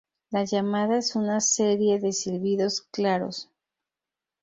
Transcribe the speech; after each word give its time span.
La 0.31 0.45
llamada 0.45 0.97
es 0.97 1.15
una 1.15 1.39
serie 1.39 1.99
de 1.99 2.11
silbidos 2.11 2.81
claros. 2.89 3.51